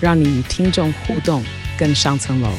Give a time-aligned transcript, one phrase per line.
[0.00, 1.42] 让你与听众互动
[1.76, 2.50] 更上层楼。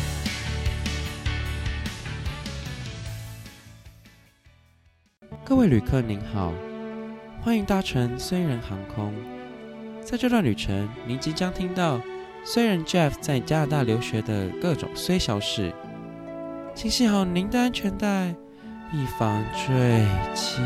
[5.46, 6.54] 各位旅客您好，
[7.42, 9.14] 欢迎搭乘虽然航空。
[10.04, 12.02] 在这段旅程，您即将听到
[12.44, 15.74] 虽然 Jeff 在加拿大留学的各种虽小事，
[16.76, 18.36] 请系好您的安全带，
[18.92, 20.58] 以防坠机。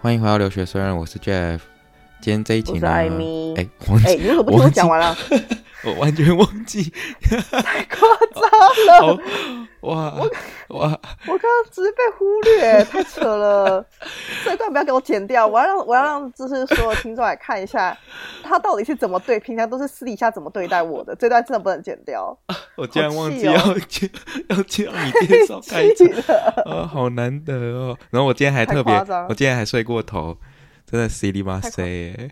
[0.00, 1.58] 欢迎回到留学虽然，我是 Jeff。
[2.20, 2.88] 今天这一集呢？
[2.88, 3.66] 哎，
[4.04, 5.16] 哎，你为什么不听我讲完了？
[5.82, 9.18] 我完全忘记，太夸张了！
[9.80, 11.00] 哇我哇！
[11.26, 13.82] 我刚刚只是被忽略，太扯了！
[14.44, 17.96] 这段不要给我剪掉，我要让我要让就是所有听众来看一下，
[18.42, 22.38] 他到底是怎么对，平常都是私底下怎么对待我的，这段真的不能剪掉。
[22.76, 24.10] 我竟然忘记要接
[24.50, 26.36] 要接让你介绍开场
[26.66, 27.96] 啊，好难得哦！
[28.10, 28.94] 然后我今天还特别，
[29.30, 30.36] 我今天还睡过头，
[30.90, 31.60] 真的 silly 吗？
[31.70, 32.30] 谁？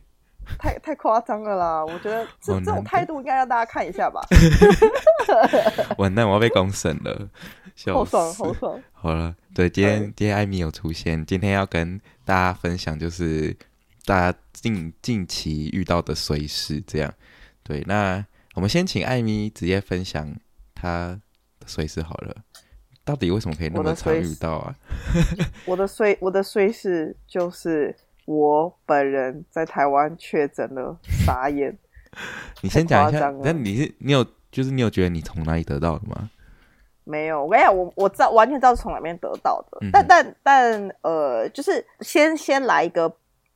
[0.58, 1.84] 太太夸张了啦！
[1.84, 4.20] 我觉得这这种态度应该让大家看一下吧。
[5.98, 7.28] 完蛋，我要被公审了，
[7.92, 8.82] 好爽，好爽。
[8.92, 13.54] 好了，对，今天今天艾米有出现，今天要跟大家分享就是
[14.06, 17.12] 大家近近期遇到的衰事，这样。
[17.62, 20.34] 对，那我们先请艾米直接分享
[20.74, 21.20] 她
[21.60, 22.34] 的衰事好了。
[23.04, 24.74] 到底为什么可以那么常遇到啊？
[25.66, 27.94] 我的衰，我的衰事就是。
[28.28, 31.74] 我本人在台湾确诊了，傻眼。
[32.60, 36.28] 你先讲一下，那你是你有就是你有觉得你从哪里得到的吗？
[37.04, 43.10] 没有，我跟你讲，我我知道完全知道是从哪边得到的，嗯、但但但呃，就是先先来一个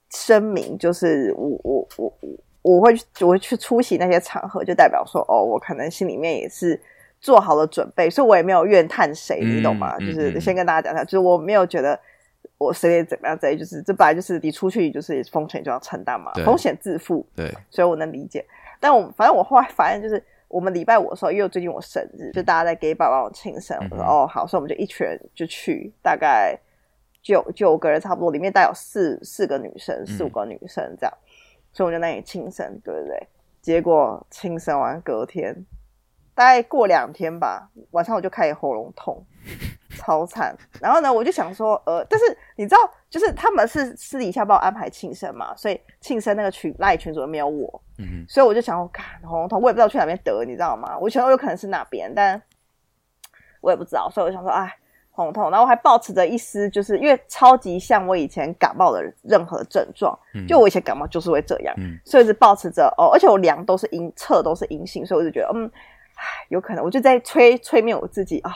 [0.09, 2.19] 声明，就是我我我
[2.63, 6.81] 我会我会去出席那些场合，就代表说哦，我可能心里面也是
[7.21, 9.97] 做好了准备，所以我也没有怨叹谁，嗯、你懂吗？
[10.01, 12.01] 嗯、就是先跟大家讲一下，就是我没有觉得。
[12.63, 17.27] 我谁也怎么样在，就是这本来就是你出去就是风险就要承担嘛，对风险自负。
[17.35, 18.45] 对，所以我能理解。
[18.79, 23.77] 但我反正我后来发现，就是我们礼拜五的时候，因为最近我生日，就大家在给爸爸我庆生。
[23.91, 26.59] 我说哦好，所以我们就一群人就去，大概
[27.23, 31.13] 九九个人差不多，里面大概有四四个女生，四五个女生这样。
[31.15, 31.27] 嗯、
[31.73, 33.29] 所以我就那里庆生，对不对？
[33.61, 35.55] 结果庆生完隔天，
[36.35, 39.25] 大概过两天吧，晚上我就开始喉咙痛。
[39.99, 42.25] 超惨，然后呢，我就想说，呃，但是
[42.57, 42.79] 你知道，
[43.11, 50.97] 就是他们是私底下帮我安排庆生嘛，所以庆生那个群赖群组没有我，嗯哼，所以我就想我，看喉咙痛，我也不知道去哪边得，你知道吗？
[50.99, 52.41] 我想说有可能是哪边，但
[53.61, 54.75] 我也不知道，所以我想说，哎，
[55.11, 65.81] 喉咙痛，然后我还抱持着一丝，就是因为超级像我以前感冒的任何症状，嗯、就我以前感冒就是会这样，嗯，所以是抱持着哦，而且我量都是阴测都是阴性，所以我就觉得，嗯，哎，
[66.49, 68.51] 有可能，我就在催催眠我自己啊。
[68.51, 68.55] 哦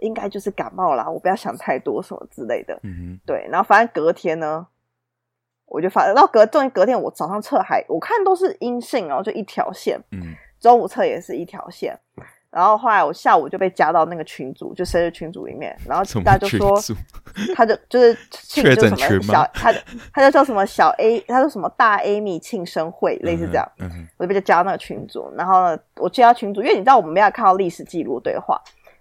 [0.00, 2.78] 应该就是感冒啦，我不要想太多什么之类的。
[2.82, 4.66] 嗯哼，对，然后反正隔天呢，
[5.64, 9.98] 我就发，然后隔终于隔天我早上测还我看都是阴性，然后就一条线。
[10.10, 11.98] 嗯，中午测也是一条线，
[12.54, 16.80] 然后后来我下午就被加到那个群组，就生日群组里面，然后大家就说，
[17.56, 19.78] 他就就是庆就什么小，他就
[20.12, 23.68] 他就叫什么小 A，他说什么大 Amy 庆生会，类似这样。
[23.78, 28.60] 嗯哼，我就被加到那个群组，然后呢，我加群组，因为你知道我们没有看到历史记录对话。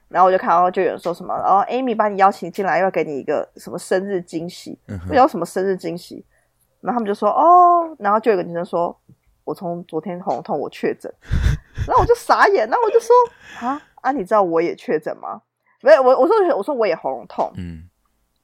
[0.10, 4.78] 然后我就看到就有人说什么，然后 Amy 把你邀请进来，要给你一个什么生日惊喜，
[5.08, 6.24] 不知道什么生日惊喜。
[6.82, 8.96] 然后他们就说哦，然后就有个女生说，
[9.44, 11.14] 我从昨天喉咙痛，我确诊。
[11.88, 13.16] 然后我就傻眼，然后我就说
[13.60, 15.42] 啊啊，你知道我也确诊吗？
[15.82, 17.84] 没有，我我说我说我也喉咙痛，嗯。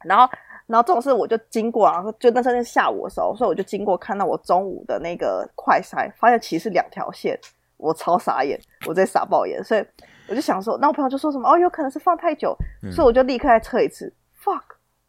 [0.04, 0.32] 然后
[0.68, 7.40] 然后这种事我就经过啊，就那时候下午的时候，所以我就经过看到我中午的那个快筛，发现其实是两条线，
[7.78, 9.86] 我超傻眼，我在傻爆眼，所以。
[10.32, 14.14] 我就想说，那我朋友就说什么哦，有可能是放太久，嗯、所以我就立刻再测一次。
[14.44, 14.62] Fuck，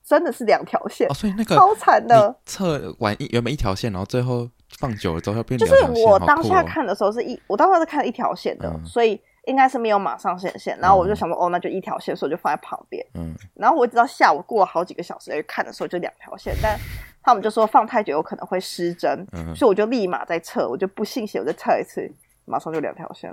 [0.03, 2.35] 真的是两条线，哦，所以那个超惨的。
[2.47, 5.59] 测完一原本一条线，然后最后放久了之后要变。
[5.59, 5.75] 就是
[6.07, 10.79] 我当下看的时候是一，哦、我当时是看了一条线的，嗯、所以应该是没有马上显现。
[10.81, 13.05] 然后我就想说，嗯、哦，那就一条线，所以我就放在旁边。
[13.15, 13.35] 嗯。
[13.55, 16.55] 然后我一直到下午过了好几个小时看的时候，就两条线。
[16.63, 16.79] 但
[17.23, 22.11] 他们就说放太久有可能会失真，嗯、所以我就立马再测，我就不信邪，我再测一次，
[22.45, 23.31] 马上就两条线。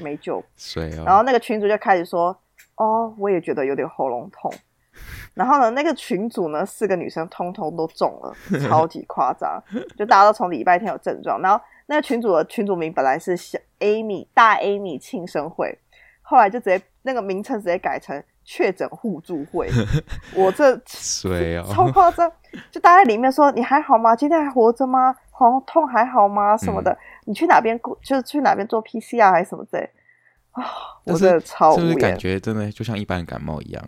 [0.00, 2.36] 没救，水哦，然后那个群主就开始说
[2.74, 4.52] ：“哦，我也觉得有点喉咙痛。”
[5.34, 8.34] 然后呢，那个群组呢，四个女生通通都中了，
[8.66, 9.62] 超级夸张，
[9.98, 11.40] 就大家都从礼拜天有症状。
[11.42, 15.76] 然后那个群组的群组名本来是小 Amy 大 Amy 庆生会，
[16.22, 19.68] 后来就直接那个名称直接改成确诊互助会。
[20.36, 22.30] 我这水哦， 超夸张，
[22.70, 24.14] 就大家在里面说，你还好吗？
[24.14, 25.14] 今天还活着吗？
[25.32, 26.56] 喉痛还好吗？
[26.56, 26.92] 什么的？
[26.92, 27.98] 嗯、你去哪边过？
[28.02, 29.90] 就是去哪边做 PCR 还是什么之类？
[30.52, 30.64] 啊，
[31.04, 33.84] 我真的超无言，是不是感觉真的就像一般感冒一样？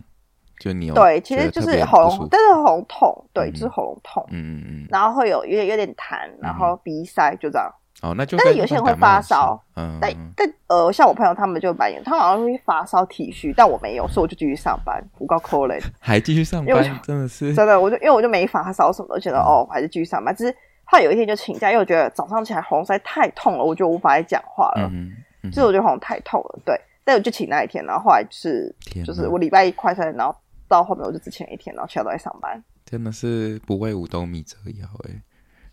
[0.59, 7.71] 就你有对，其实就是喉咙，但是喉咙痛，对，就是喉咙痛，嗯嗯嗯，然后会有有点有点痰，然后鼻塞，就这样。
[8.03, 20.55] 哦，那就但是有些人会发烧，嗯，但但呃，像我朋友他们就蛮严，他们好像会发烧体虚，但我没有，所以我就继续上班，我告扣嘞，还继续上班，真的是真的，我就因为我就没发烧什么的，觉得哦，还是继续上班，只是
[20.85, 28.75] 后来有一天就请假，因为我觉得早上起来喉咙实在太痛了，我就无法再讲话了，嗯，所以我觉得喉咙太痛了，对，但我就请那一天，然后后来就是
[29.07, 30.37] 就是我礼拜一快筛，然后。
[30.69, 32.63] 到后面我就只请一天，然后其他都在上班。
[32.85, 35.23] 真的是不为五斗米折腰哎，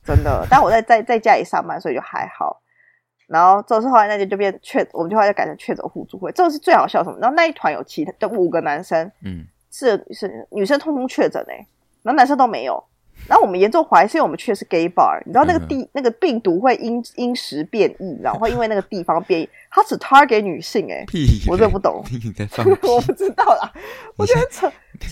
[0.04, 0.48] 真的。
[0.50, 2.62] 但我在在在家里上班，所以就还好。
[3.28, 6.32] 然后这是后来那天就变确，我们就后来就改成确诊互助会。
[6.32, 7.18] 这个是最好笑什么？
[7.20, 11.56] 然后那一团有其他的五个男生，嗯，是是女生通通确诊哎，
[12.02, 12.84] 然后男生都没有。
[13.28, 21.06] 然后我们严重怀疑是因为我们去的是 gay bar，你知道那个地、嗯、那个病毒会因因时变异，然后 会因为那个地方变异，它只 target 女性哎，
[21.48, 22.04] 我真的不懂，
[22.84, 23.72] 我不知道啦，
[24.18, 25.08] 我觉得扯，就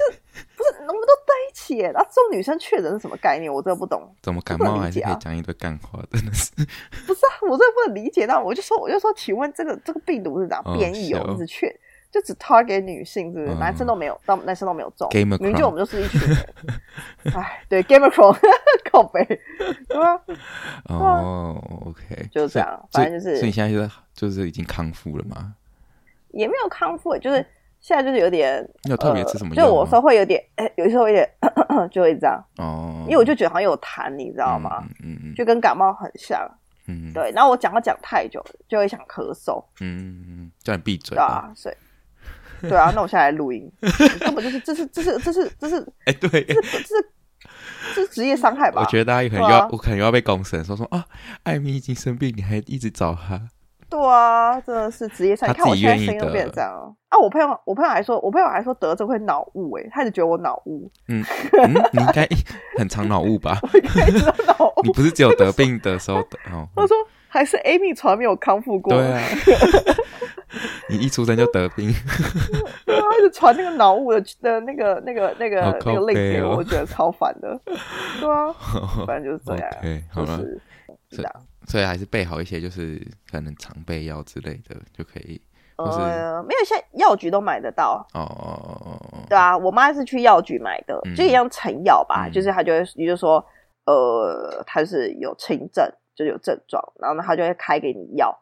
[0.57, 3.51] 不是我们都在一起，然后这种女生确诊是什么概念？
[3.51, 6.51] 我真的不懂，怎么感冒还是可以讲一堆干话，真的是，
[7.07, 8.25] 不是啊，我真的不能理解。
[8.25, 11.35] 那我就说，我就说，请问这个这个病毒是怎样变异哦？
[11.39, 11.73] 是确。
[12.11, 13.55] 就只 target 女性，是不是？
[13.57, 15.07] 男生都没有，到男生都没有中。
[15.13, 16.37] 明明就我们就是一群人。
[17.33, 18.37] 哎，对，Gamercron
[18.91, 19.23] 靠北，
[19.87, 20.21] 对吧？
[20.89, 21.55] 哦
[21.85, 22.89] ，OK，就是这样。
[22.91, 25.55] 反正就是，所以你现在就是就是已经康复了吗？
[26.31, 27.45] 也没有康复，就是
[27.79, 28.61] 现在就是有点。
[28.83, 29.55] 你有特别吃什么？
[29.55, 31.29] 就我说会有点，哎， 有时候有点，
[31.89, 32.43] 就会这样。
[32.57, 33.05] 哦。
[33.05, 34.83] 因为我就觉得好像有痰，你知道吗？
[35.03, 35.33] 嗯嗯。
[35.35, 36.45] 就跟感冒很像。
[36.87, 37.13] 嗯。
[37.13, 39.63] 对，然后我讲话讲太久，就会想咳嗽。
[39.79, 41.15] 嗯嗯，叫你闭嘴。
[41.15, 41.75] 对啊，所以。
[42.69, 43.71] 对啊，那我现在来录音，
[44.21, 47.05] 根本就是这是这是这是这是哎，对，这是这是
[47.95, 48.81] 这是职业伤害吧？
[48.81, 51.05] 我觉得大家有可能要我可能要被公审，说说啊，
[51.43, 53.41] 艾米已经生病，你还一直找他。
[53.89, 55.53] 对啊，真的是职业伤害。
[55.53, 56.71] 你看我现在声音都变成这样
[57.09, 57.19] 啊！
[57.19, 60.89] 我朋友我朋友还说，我朋友还说得这会脑雾哎，他一直觉得我脑雾。
[61.09, 61.21] 嗯，
[61.91, 62.25] 你应该
[62.77, 63.59] 很常脑雾吧？
[63.61, 64.81] 我应该知道脑雾。
[64.87, 66.65] 你不是只有得病的时候得哦？
[66.73, 66.95] 他说
[67.27, 68.93] 还是 Amy 从来没有康复过。
[68.93, 69.21] 对啊。
[70.89, 71.91] 你一出生就得病，
[72.85, 77.59] 他一直传那个脑雾的的那个、那个、那个、那个 link 给我，我觉得超烦的。
[78.19, 78.53] 对啊，
[79.07, 79.69] 反正就是这样。
[80.09, 80.61] 好了，是
[81.09, 81.33] 这样。
[81.67, 83.01] 所以还是备好一些，就是
[83.31, 85.41] 可能常备药之类的就可以。
[85.77, 88.05] 呃，没有，现在药局都买得到。
[88.13, 89.17] 哦哦哦哦。
[89.29, 92.27] 对啊，我妈是去药局买的，就一样成药吧。
[92.29, 93.43] 就是她就会，你就说，
[93.85, 98.37] 呃，她是有轻症，就有症状，然后呢，她就会开给你药。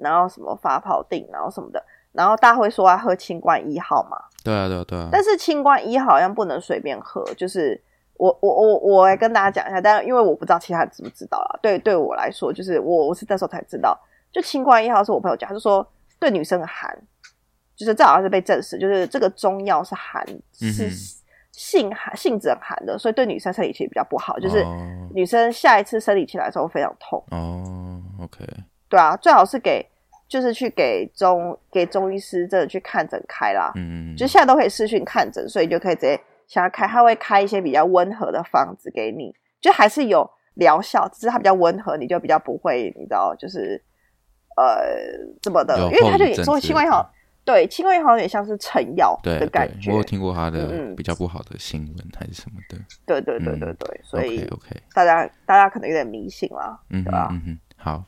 [0.00, 4.16] 然后什么发泡定，然后什么的，然后大家会说要喝清冠一号嘛？
[4.44, 5.08] 对啊，对啊，对啊。
[5.10, 7.80] 但是清冠一号好像不能随便喝，就是
[8.14, 11.58] 我我我我来跟大家讲一下，但因为我不知道其他人知不知道啦。
[11.62, 13.98] 对，对我来说，就是我我是这时候才知道，
[14.32, 15.86] 就清冠一号是我朋友讲，他就说
[16.18, 16.96] 对女生寒，
[17.76, 20.90] 就是这好像是被证实，就是这个中药是寒，是
[21.52, 24.64] 性寒性质很寒的，所以对女生生理期比较不好，就是
[25.14, 27.22] 女生下一次生理期来的时候非常痛。
[27.30, 28.44] 哦，OK。
[28.88, 29.86] 对啊，最好是给，
[30.26, 33.72] 就是去给中给中医师这去看诊开啦。
[33.74, 43.80] 嗯嗯，就现在都可以视讯看诊，所以就可以直接想要开，他会开一些比较温和的方子给你，就还是有疗效，只是它比较温和，你就比较不会，你知道，就是
[44.56, 44.82] 呃
[45.42, 47.08] 这么的，因为他就说清冠一号，
[47.44, 49.90] 对，清冠一号有点像是成药的感觉。
[49.90, 52.78] 我有听过他的比较不好的新闻还是什么的。
[53.06, 57.28] 对对对对对，所以 OK，大家大家可能有点迷信啦，对吧？
[57.30, 58.04] 嗯哼，好。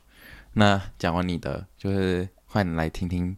[0.53, 3.35] 那讲完你的，就是换你来听听，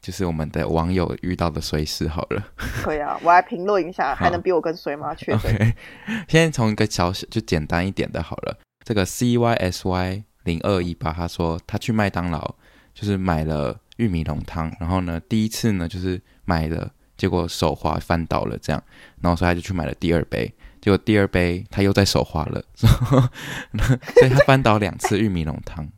[0.00, 2.44] 就是我们的网友遇到的衰事好了。
[2.56, 5.14] 可以啊， 我来评论一下，还能比我更衰吗？
[5.14, 5.48] 确实。
[5.48, 5.74] Okay.
[6.28, 8.58] 先从一个小小就简单一点的好了。
[8.84, 12.54] 这个 C Y S Y 零二一八，他说他去麦当劳
[12.94, 18.82] 就是买了玉米浓汤，然后呢，第一次呢就是买了，结果手滑翻倒了，这样，
[19.20, 25.88] 然后所以他就去买了第二杯，结果第二杯他又在手滑了， 所以他翻倒两次玉米浓汤。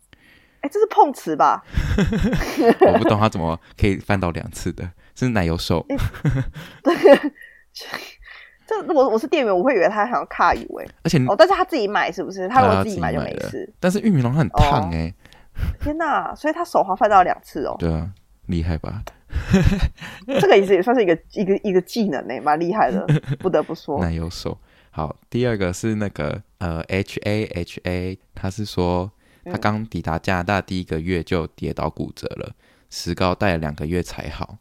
[0.64, 1.62] 哎，这是碰瓷吧？
[2.90, 5.85] 我不懂他怎么可以翻到两次的，是奶油手。
[6.83, 6.94] 对，
[8.66, 10.87] 这如果我是店员，我会以为他想要卡油哎。
[11.02, 12.49] 而且哦，但是他自己买是不是？
[12.49, 13.71] 他如果自己买就没事。
[13.78, 15.12] 但是玉米浓汤很烫哎、哦。
[15.83, 16.35] 天哪！
[16.35, 17.76] 所以他手滑翻到两次哦。
[17.78, 18.11] 对啊，
[18.47, 19.02] 厉害吧？
[20.40, 23.06] 这个也是也算是一个一个一个技能呢，蛮厉害的，
[23.38, 24.00] 不得不说。
[24.00, 24.56] 奶油手。
[24.90, 29.11] 好，第二个是那个呃，H A H A，他是说
[29.44, 32.52] 他刚抵达加拿大第一个月就跌倒骨折了，
[32.90, 34.58] 石膏戴了两个月才好。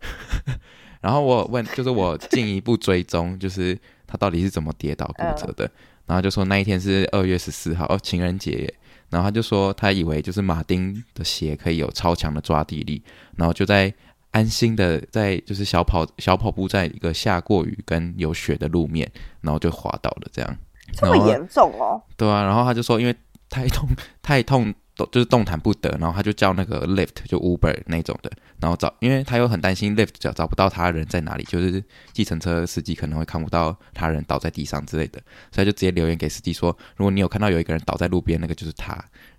[1.00, 5.70] 然后我问，就是我进一步追踪，就是他到底是怎么跌倒骨折的？
[6.06, 8.72] 然后就说那一天是二月十四号，哦，情人节。
[9.10, 13.02] 然后他就说他以为就是马丁的鞋可以有超强的抓地力，
[13.36, 13.92] 然后就在
[14.30, 19.10] 安心的在就是小跑小跑步在一个下过雨跟有雪的路面，
[19.42, 20.56] 然后就滑倒了这样。
[20.94, 22.00] 这么严重哦？
[22.16, 23.14] 对啊，然后他就说因为
[23.52, 23.88] 太痛
[24.20, 24.74] 太痛。
[25.10, 28.30] 就是动弹不得，然后他就叫那个 lift，就 Uber 那种的，
[28.60, 31.82] 然后找，因为他又很担心 lift 找找不到他人在哪里，就是
[32.12, 38.92] 计程车司机可能会看不到他人倒在地上之类的，所以就直接留言给司机说，如果你有看到有一个人倒在路边，那个就是他。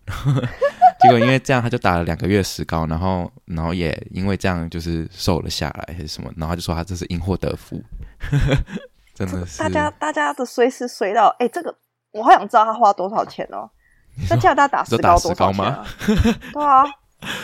[0.05, 0.33] 然 后
[0.99, 7.81] 结果因为这样，他就打了两个月石膏，然后然后也因为这样就是瘦了下来还是什么，然后他就说他这是因祸得福，
[9.15, 9.59] 真的是。
[9.59, 11.73] 大家大家的随时随到，哎，这个
[12.11, 13.69] 我好想知道他花多少钱哦。
[14.27, 15.85] 在加拿大打石膏 多少钱啊？
[16.53, 16.83] 对啊，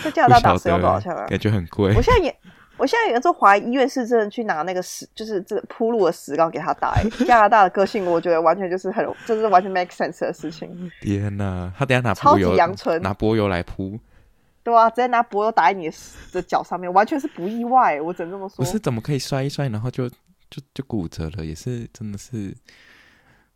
[0.03, 1.25] 在加拿大打石膏多少钱啊？
[1.27, 1.93] 感觉很贵。
[1.95, 2.35] 我现在也，
[2.77, 6.95] 我现在有时候怀疑医院是真的去拿那个石，就是这铺路的石膏给他打。
[7.27, 10.91] 加拿大的个性，我觉得完全就是很，就是完全 make sense 的事情。
[11.01, 13.99] 天哪，他等下拿超级阳春，拿柏油来铺。
[14.61, 15.89] 对啊，直接拿柏油打在你
[16.31, 17.99] 的脚上面，完全是不意外。
[18.01, 18.57] 我只能这么说。
[18.57, 20.07] 不是怎么可以摔一摔，然后就
[20.49, 21.43] 就就骨折了？
[21.43, 22.55] 也是真的是。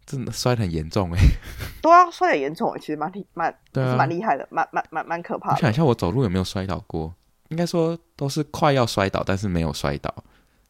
[0.06, 1.20] 真的摔得很严重哎，
[1.82, 5.56] 对啊，摔得很严重哎，其实蛮厉蛮，对啊，蛮厉害的，蛮蛮蛮蛮可怕的。
[5.56, 7.14] 我想一下，我走路有没有摔倒过？
[7.50, 10.14] 应该说都是快要摔倒，但是没有摔倒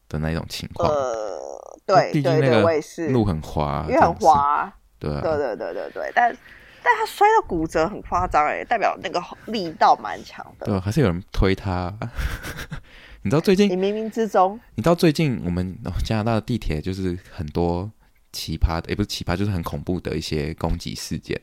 [0.08, 0.90] 的那种情况。
[0.90, 1.38] 呃，
[1.86, 6.12] 对，毕竟那个路很滑，也很滑，对啊，对对对对对。
[6.14, 6.36] 但
[6.82, 10.66] 但他摔到骨折很夸张哎，代表那个力道蛮强的。
[10.66, 11.92] 对，还是有人推他。
[13.22, 13.70] 你知道最近？
[13.70, 17.90] 你冥冥之中，你知道最近我们加拿大的地铁就是很多。
[18.34, 21.40] 奇葩的也不是奇葩，就是很恐怖的一些攻击事件，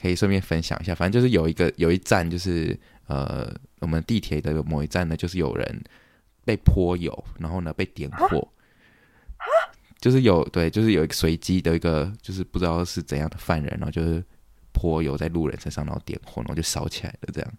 [0.00, 0.94] 可以顺便分享一下。
[0.94, 2.78] 反正就是有一个有一站，就是
[3.08, 5.84] 呃，我们地铁的某一站呢，就是有人
[6.44, 8.48] 被泼油，然后呢被点火，
[9.98, 14.22] 就是有对，就是有一个随机的一个，就是不知道是怎样的犯人，然后就是
[14.72, 17.30] 泼油在路人身上，然后点火，然后就烧起来了。
[17.34, 17.52] 这样，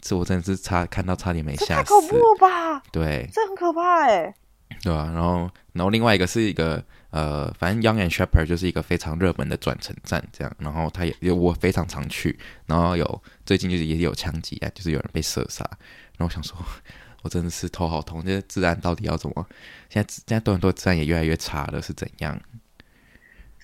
[0.00, 2.82] 这我真的是差看到差点没吓死，太恐怖了吧？
[2.90, 4.34] 对，这很可怕哎。
[4.82, 6.84] 对啊，然后然后另外一个是一个。
[7.14, 15.64] 呃，反正 Yonge and Shepherd 就是一个非常热门的转乘站，这样，然后他也我非常常去，然后有最近就是也有枪击啊，就是有人被射杀，
[16.18, 16.56] 然后我想说，
[17.22, 19.46] 我真的是头好痛，这些治安到底要怎么？
[19.88, 22.36] 现在现在多伦多治安也越来越差了，是怎样？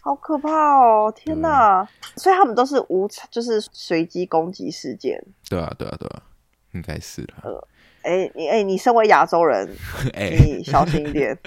[0.00, 1.12] 好可怕哦！
[1.16, 1.84] 天哪！
[2.16, 5.20] 所以他们都是无就是随机攻击事件。
[5.48, 6.22] 对啊，对啊，对啊，
[6.70, 7.34] 应该是的。
[7.42, 7.68] 呃，
[8.02, 9.68] 哎，你哎，你身为亚洲人，
[10.14, 11.36] 哎，你小心一点。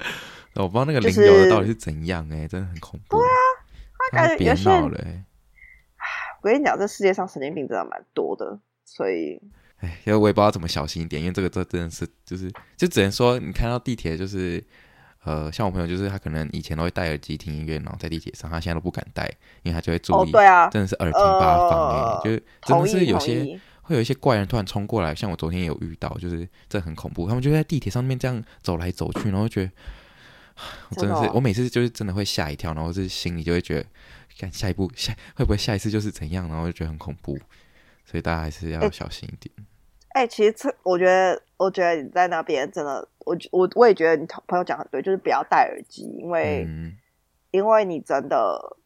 [0.62, 3.16] 我不知道那个淋油的到底是怎样哎、欸，真的很恐怖。
[3.16, 3.32] 对啊，
[4.10, 5.24] 他感觉有些人。
[5.96, 6.06] 哎，
[6.42, 9.40] 我跟你讲，这世界上神经病真的蛮多的，所以，
[9.78, 14.62] 哎，因为我也不知道怎么小心一点，因为这个这真的是就是就只能说，你看到地铁就是
[15.24, 19.26] 呃，像我朋友就是他可能以前都会戴耳机听音乐，然后在地铁上，他现在都不敢戴，
[19.62, 29.72] 因为他就会注意，哦、对啊，真的是耳听八方哎、欸，呃、就真的是有些会有一些怪人突然冲过来，像我昨天也有遇到，就是这很恐怖，他们就在地铁上面这样走来走去，然后觉得。
[30.90, 33.86] 我真的是，我每次就是真的会吓一跳，然后是心里就会觉得，
[34.38, 37.36] 看下一步下会不会下一次就是怎样，然后就觉得很恐怖，
[38.04, 39.54] 所以大家还是要小心一点。
[40.10, 46.96] 哎、欸欸，其实这我觉得，我觉得你在那边真的，我我我也觉得你朋友讲很对，就是不要戴耳机，因为、嗯、
[47.50, 48.76] 因为你真的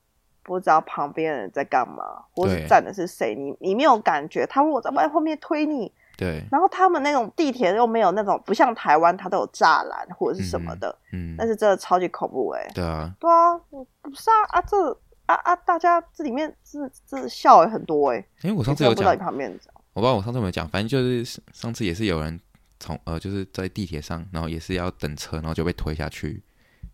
[0.43, 5.93] 不知道旁边人在干嘛，或是站的是谁，你你没有感觉，他如果在外后面推你。
[6.19, 12.73] 对，然后他们那种地铁又没有那种，不像台湾，它都有栅栏或者是什么的，嗯，嗯，但是真的超级恐怖哎、欸。
[12.75, 13.57] 对啊，对啊，
[14.03, 14.91] 不是啊啊这
[15.27, 18.51] 啊啊大家这里面这这笑也很多哎、欸。
[18.51, 19.49] 哎，我上次有讲，旁边
[19.95, 22.41] 我不知道我上次有没有讲，反正就是上次也是有人
[22.81, 26.43] 从呃就是在地铁上，然后也是要等车，然后就被推下去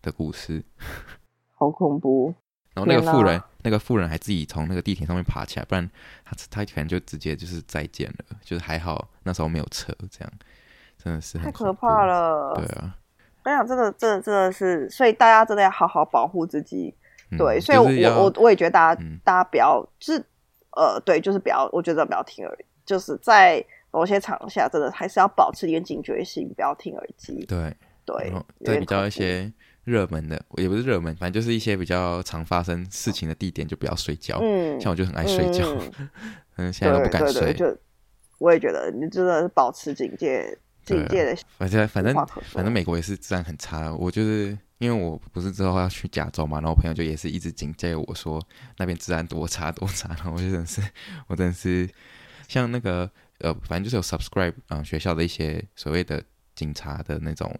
[0.03, 0.63] 的故事，
[1.57, 2.31] 好恐怖。
[2.75, 5.89] 然后那个富人，那个富人还自己从那个地铁上面爬起来，不然
[6.25, 8.37] 他他可能就直接就是再见了。
[8.41, 10.33] 就是还好那时候没有车，这样
[11.01, 12.53] 真的是太可怕了。
[12.55, 12.97] 对啊，
[13.45, 16.93] 我想这个真的真的是，所以大家真的要好好保护自己。
[17.37, 20.25] 对，所以我我我也觉得大家大家不要，就是
[20.71, 27.45] 呃，对，就是不要，我觉得不要听耳，就是在某些场下，真的还是要保持一点警觉性，不要听耳机。
[27.45, 27.73] 对
[28.05, 28.33] 对，
[28.65, 29.49] 对，比较一些。
[29.85, 34.39] 热门的也不是热门，反正就是一些比较常发生事情的地点，就不要睡觉。
[34.41, 35.63] 嗯，像我就很爱睡觉，
[36.57, 37.53] 嗯， 现在都不敢睡。
[37.53, 37.65] 就
[38.39, 41.37] 我也觉得，你真的是保持警戒，警戒的。
[41.57, 42.13] 反正反正
[42.51, 43.93] 反正美国也是治安很差。
[43.93, 48.43] 我就是因为我不是之后要去加州嘛，然后我朋友就也是一直警戒我说
[48.77, 50.09] 那边治安多差多差。
[50.09, 50.81] 然后我就真的是
[51.27, 51.87] 我真的是
[52.47, 56.23] 像那个呃，反正就是有 subscribe 啊、呃、学校的一些所谓的
[56.55, 57.55] 警察的那种。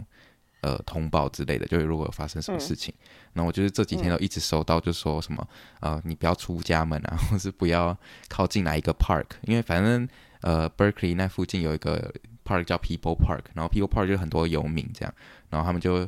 [0.65, 2.91] 呃，通报之类的，就是如果有发生什么事情，
[3.33, 5.47] 那、嗯、我就是这几天都一直收到，就说什么、
[5.81, 7.95] 嗯、呃，你不要出家门啊， 或是不要
[8.27, 10.09] 靠近哪一个 park，因为反正
[10.41, 12.11] 呃，Berkeley 那附近有一个
[12.43, 15.13] park 叫 People Park，然后 People Park 就很多游民这样，
[15.51, 15.99] 然后他们就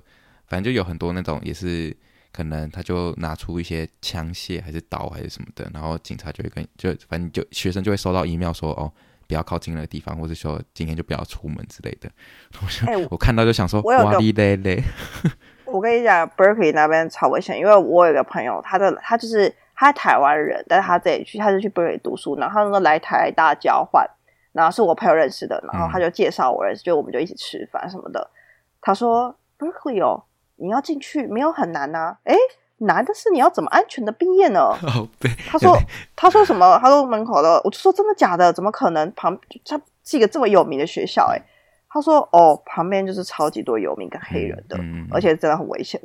[0.47, 1.95] 反正就有很多那种也是
[2.31, 8.91] 可能他就拿出一些枪械还是刀还是什么的，然后警察就会跟就反正就学生就会收到 email 说哦。
[9.27, 12.09] 不要靠近那个地方，或者说今天就不要出门之类的。
[12.61, 14.81] 我、欸、我看到就想说，哇哩嘞嘞！
[15.65, 24.09] 我跟你讲，Berkeley 那边超危险，因为我有个朋友，他的他就是他台湾人，但是他自己去，他是去 Berkeley 读书，然后他那个来台大交换，
[24.53, 28.31] 然后是我朋友认识的，然后他就介绍我认识，嗯、就我们就一起吃饭什么的。
[28.79, 30.23] 他说 Berkeley 哦，
[30.55, 32.37] 你要进去没有很难呐、啊，诶
[32.79, 34.59] 难的是你要怎么安全的毕业呢？
[34.83, 35.31] 哦，对。
[35.49, 35.77] 他说，
[36.15, 36.77] 他说什么？
[36.81, 38.53] 他说门口的，我就说真的假的？
[38.53, 39.11] 怎么可能？
[39.13, 41.41] 旁他是一个这么有名的学校，哎
[41.89, 45.99] 他说哦，旁边就是超级多游民跟黑人的，嗯、而且真的很危险。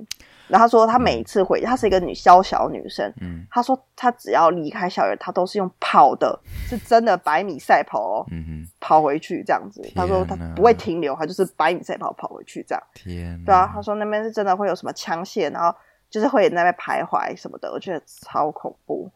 [0.48, 6.38] 然后他说他每一次回，她、嗯、是一个女小小女生，嗯，他说他只要离开校园，他都是用跑的，
[6.68, 9.82] 是真的百米赛跑哦，嗯哼，跑回去这样子。
[9.94, 12.82] 他说他不会停留，他就是百米赛跑跑回去这样。
[12.94, 15.76] 天，对啊，他说那边是真的会有什么枪械，然后。
[16.12, 19.10] 就是会在那边徘徊什么的，我觉得超恐怖。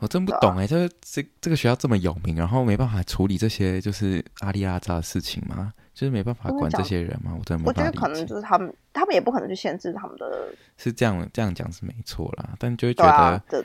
[0.00, 5.72] 我真不懂哎，就是这这个学校这么有名，然后没办法处理这些就是阿里阿扎的事情吗？
[5.94, 7.32] 就是没办法管这些人吗？
[7.38, 7.82] 我真的没办法。
[7.82, 10.48] 我觉得可能就是他们，他们也不可能去限制他们的。
[10.76, 13.64] 是这样这样讲是没错啦，但就会觉得，啊、这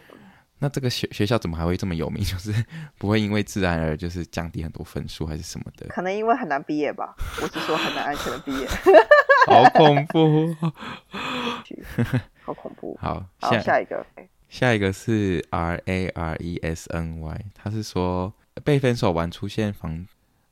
[0.59, 2.21] 那这个学学校怎么还会这么有名？
[2.25, 2.53] 就是
[2.97, 5.87] 不会因为自然而就是降低很多分数还是什么的？
[5.87, 7.15] 可能因为很难毕业吧。
[7.41, 8.67] 我是说很难安全的毕业。
[9.47, 10.55] 好恐怖。
[12.49, 12.97] 好恐怖！
[12.99, 14.03] 好，好下下一个，
[14.47, 20.03] 下一个是 R A R E S N Y，他是说被分手完出现房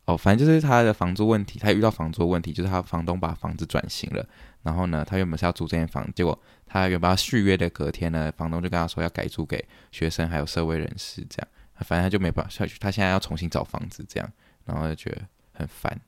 [0.05, 4.23] 哦，反正就是他的房租问题，他遇到房租问题，就是他房东把房子转型了，
[4.61, 11.47] 然后呢，他原本是要租这间房，结果他原本要续约的隔天呢，房东就跟他说要改租给学生还有社会人士，这样，
[11.79, 14.31] 反正他就没办法下去，他现在要重新找房子，这样，
[14.65, 15.21] 然后就觉得
[15.53, 15.99] 很烦。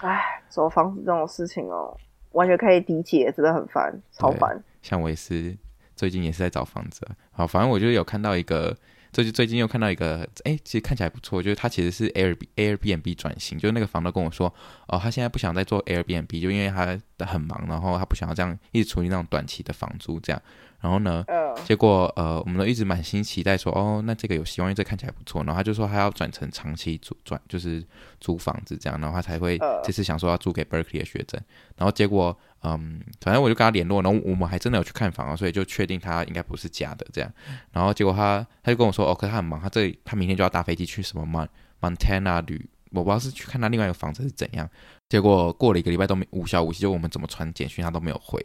[0.00, 1.96] 哎，找房子这种事情哦。
[2.36, 4.62] 完全可以理解，真的很烦，超烦。
[4.82, 5.56] 像我也是，
[5.96, 7.00] 最近也是在找房子。
[7.32, 8.76] 好，反正我就有看到一个，
[9.10, 14.52] 最近最近又看到一个，哎、欸，其实看起来不错，就是他其实是 Air Airbnb 转型，就是那个房东跟我说，
[14.86, 20.40] 哦，他现在不想再做 Airbnb，就因为他很忙，然后他不想要这样一直处理那种短期的房租这样。
[20.86, 25.42] 然后呢，uh, 结果呃，我们都一直满心期待说，哦，那这个有希望，因为这看起来不错。
[25.42, 27.84] 然后他就说他要转成长期租转，就是
[28.20, 31.40] 租房子这样，然后他才会这次想说要租给 Berkeley 的学生。
[31.76, 37.28] 然后结果，嗯，反正我就跟他联络，然后我们还真的有去看房啊，所以就确定他应该不是假的这样。
[37.72, 41.48] 然后结果他他就跟我说，哦，可是他很忙，他这里他明天就要搭飞机去什么
[41.80, 44.70] Montana 旅，我不知道是去看他另外一个房子是怎样。
[45.08, 48.40] 结果过了一个礼拜都没无消无息，就我们怎么传简讯他都没有回。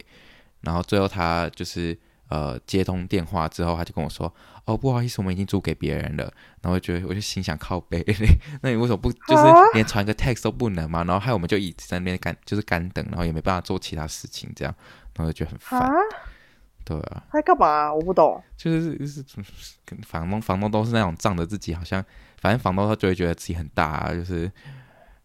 [0.62, 1.96] 然后最后他就是。
[2.32, 4.32] 呃，接通电话之后，他就跟我说
[4.64, 6.24] ：“哦，不好意思，我们已经租给别人了。”
[6.62, 8.02] 然后我就觉得，我就心想靠背，
[8.62, 9.42] 那你为什么不就是
[9.74, 11.04] 连传个 text 都不能嘛？
[11.04, 14.74] 然后害我们就一直在那边干，就是干等，然后也没办法做其他事情，这样，
[15.14, 15.92] 然后就觉得很烦。
[16.86, 17.92] 对啊，他干嘛啊？
[17.92, 18.42] 我不懂。
[18.56, 19.22] 就是就是
[20.06, 22.02] 房东，房东都是那种仗着自己好像，
[22.40, 24.50] 反正房东他就会觉得自己很大啊，就是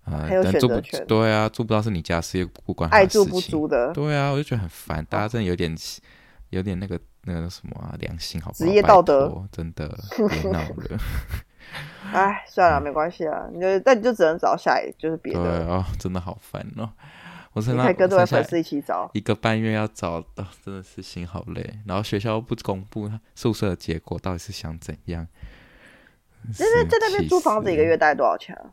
[0.04, 3.22] 呃，但住不对啊，住不到是你家事，又不关他的事情。
[3.22, 3.94] 爱住不租的。
[3.94, 5.74] 对啊，我就觉得很烦，大家真的有点。
[6.50, 8.66] 有点那个那个什么啊，良心好不好？
[8.66, 9.88] 职业道德真的
[10.30, 10.98] 别闹了。
[12.14, 13.48] 哎，算了，没关系啊。
[13.52, 15.42] 你就那你就只能找下一，就是别的。
[15.42, 16.90] 对哦，真的好烦哦。
[17.54, 19.10] 我真的可以跟这位粉丝一起找。
[19.14, 21.80] 一个半月要找到，真的是心好累。
[21.86, 25.28] 然后学校不公布宿舍的结果，到底是想怎样？
[26.54, 28.72] 在在那边租房子一个月大概多少钱啊？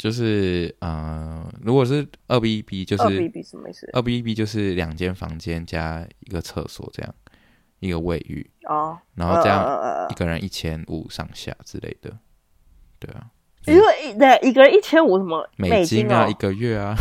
[0.00, 3.86] 就是呃，如果是二 B 一 B，就是二 B 一 B 什么意思？
[3.92, 7.14] 二 B 一 B 就是两间房间加一个厕所这样，
[7.80, 12.18] 一个卫浴哦，然后这样一个人一千五上下之类的，
[12.98, 13.28] 对啊。
[13.66, 16.26] 因为一对一个人一千五什么美金啊？
[16.26, 16.96] 一个月啊？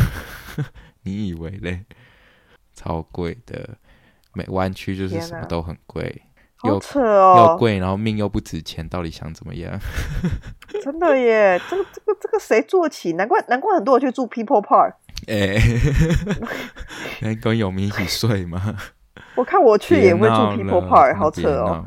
[1.03, 1.85] 你以为嘞？
[2.73, 3.77] 超贵的，
[4.33, 6.21] 美湾区就是什么都很贵。
[6.63, 9.79] 又扯哦，又贵，然后命又不值钱，到底想怎么样？
[10.83, 13.13] 真的耶，这个这个这个谁做起？
[13.13, 14.93] 难怪难怪很多人去住 People Park。
[15.27, 15.57] 哎、
[17.21, 18.77] 欸，跟有明一起睡吗？
[19.35, 21.85] 我看我去也会住 People Park，好扯哦。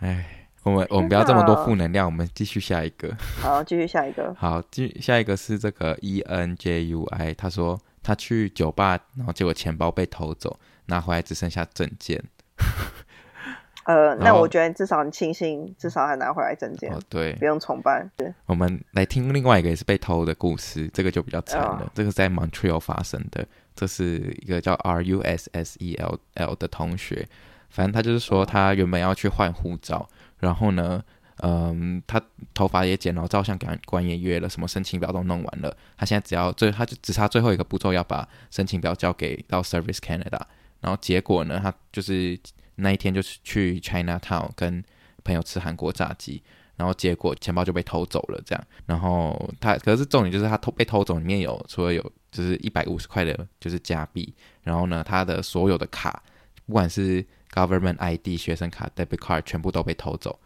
[0.00, 3.14] 哎，我们我们不要这么多负能量，我们继续下一个。
[3.40, 4.34] 好，继续下一个。
[4.38, 12.22] 好，继下一个是这个 E N J U I，他说他去酒吧，然后结果钱包被偷走，拿回来只剩下证件。
[13.90, 16.92] 呃，那我觉得至少很庆幸，至少还拿回来证件。
[16.92, 18.08] 哦，对，不用重办。
[18.16, 21.82] 对，我们来听另外一个也是被偷的故事，这个就比较惨了。
[21.84, 27.26] 哦、这个在 Montreal 发生的，这是一个叫 R U S S E L L 的同学，
[27.68, 30.08] 反正他就是说他原本要去换护照。
[30.38, 31.02] 然后呢，
[31.42, 32.22] 嗯，他
[32.54, 35.76] 头发也剪了，照相馆官也约了，什么申请表都弄完了。
[35.96, 40.40] 他现在只要最，他就只差最后一个步骤，要把申请表交给到 Service Canada。
[40.80, 42.38] 然后结果呢，他就是
[42.80, 44.82] 那一天就是去 Chinatown 跟
[45.22, 46.42] 朋友吃韩国炸鸡，
[46.76, 48.64] 然后结果钱包就被偷走了，这样。
[48.86, 54.34] 然后他可是重点就是他偷被偷走，里面有除了有就是一百五十块的，就是加币。
[54.62, 56.22] 然后呢，他的所有的卡，
[56.66, 60.38] 不管是 Government ID 学生卡、Debit Card 全部都被偷走，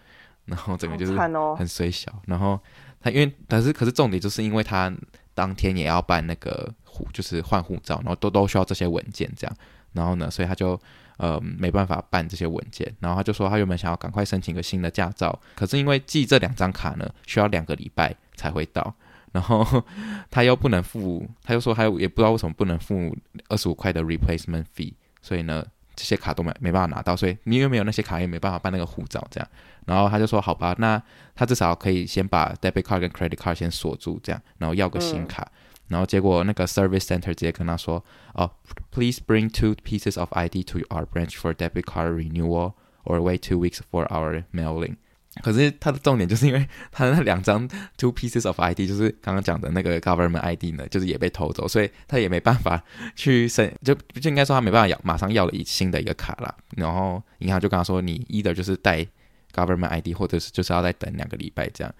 [0.46, 1.12] 然后整个就是
[1.56, 2.10] 很衰小。
[2.12, 2.58] 哦、然后
[3.00, 4.92] 他因为，但是可是重点就是因为他
[5.34, 9.56] 当天也要办那个护，就是换护照，然后都都需要这些文件这样。
[9.92, 10.80] 然后呢，所以他就
[11.16, 12.92] 呃没办法办这些文件。
[13.00, 18.94] 然后他就说他原本想要赶快申请个新的驾照，可是因为寄这两张卡呢需要两个礼拜才会到，
[19.32, 19.82] 然后
[20.30, 23.16] 他又不能付，他又说他又也不知道为什么不能付
[23.48, 25.64] 二十五块的 replacement fee，所以呢。
[25.96, 29.48] 这些卡都没没办法拿到，所以你又没有那些卡，也没办法办那个护照，这样。
[29.86, 31.00] 然后他就说：“好吧，那
[31.36, 35.48] 他至少可以先把 debit card 跟 credit card 先锁住，这样，然后要个新卡。
[35.52, 35.54] 嗯”
[35.94, 38.04] 然后结果那个 service center 直接跟他说
[38.34, 38.50] ：“哦
[38.90, 42.72] ，please bring two pieces of ID to our branch for debit card renewal,
[43.04, 44.96] or wait two weeks for our mailing。”
[45.40, 52.82] 可是他的重点就是因为他的那两张 two pieces of ID，就是刚刚讲的那个 government ID 呢，就是也被偷走，所以他也没办法
[53.14, 56.52] 去申，就就应该说他没办法要马上要了一新的一个卡啦。
[56.76, 59.06] 然后银行就跟他说，你 either 就是带
[59.52, 61.94] government ID，或者是就是要再等两个礼拜这样。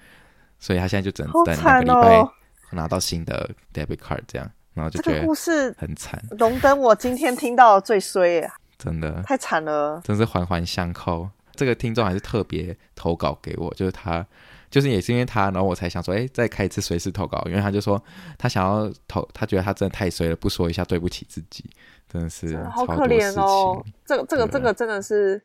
[0.59, 2.29] 所以他现在就只能等两个礼拜
[2.75, 6.23] 拿到新的 debit card 这样，然后就觉得这个故事很惨。
[6.39, 9.23] 荣登我今天听到最衰啊，真的。
[9.23, 11.29] 太惨了，真是环环相扣。
[11.57, 14.27] 这个听众还是特别投稿给我，就是他，
[14.71, 18.03] 就是也是因为他，然后我才想说，哎，再开一次随时投稿，因为他就说
[18.37, 21.71] 他想要投，他觉得他真的太衰了，不说一下对不起自己，
[22.09, 23.81] 真的是的好可怜哦。
[24.05, 25.41] 这个这个这个真的是，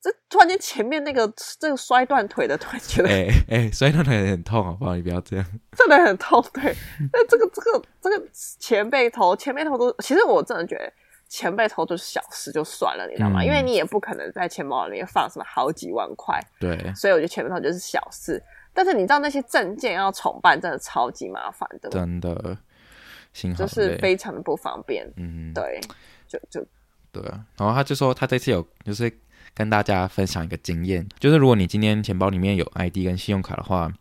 [0.00, 4.94] 这突然间前面那个这个摔断腿的突然觉得，哎哎，摔断腿很痛，好不好？
[4.94, 6.44] 你不要这样，真的很痛。
[6.52, 6.74] 对，
[7.12, 10.92] 那这个这个这个钱被偷，钱被偷都，其实我真的觉得。
[11.28, 13.40] 钱被偷就是小事就算了，你知道吗？
[13.42, 18.40] 嗯、因为你也不可能在钱包里面放什么好几万块，对，所以我觉得钱被偷就是小事。
[18.72, 22.56] 但是你知道那些证件要重办，真的超级麻烦的，真的，
[23.58, 25.04] 就是非常的不方便。
[25.16, 25.80] 嗯，对，
[26.28, 26.64] 就就
[27.10, 27.44] 对啊。
[27.56, 29.10] 然后他就说他这次有就是
[29.56, 33.92] 跟大家分享一个经验，就是如果你今天钱包里面有 ID 跟信用卡的话，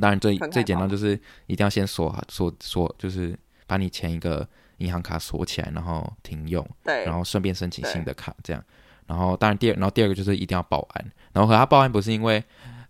[0.00, 4.48] 当然最最简单就是一定要先锁锁锁，就是把你前一个。
[4.78, 8.64] 银行卡锁起来，然后停用，对，然后顺便申请新的卡，这样。
[9.08, 11.04] 然后当然第二，然后第二个就是一定要报案。
[11.32, 12.40] 然后和他报案不是因为，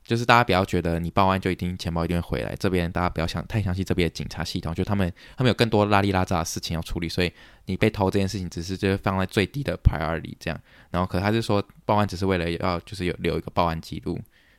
[0.09, 2.57] 就是大家不要觉得你报案就一定钱包一定会回来。
[2.57, 7.31] 这边大家不要想太相信这边的警察系统，就他们他们有更多拉里拉杂的事情要处理，所以
[7.66, 10.59] 你被偷这件事情只是就是放在最低的 priority 这样。
[10.90, 14.18] 然后可他是说报案只是为了要就是有留一个报案记录，